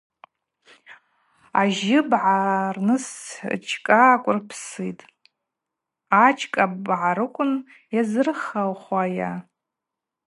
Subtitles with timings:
[1.61, 3.07] Ажьы мбгӏарныс
[3.63, 5.05] джькӏа аквырпситӏ,
[6.23, 7.53] аджьыкӏа бгӏарыквын
[7.95, 9.31] йазырхахуайа?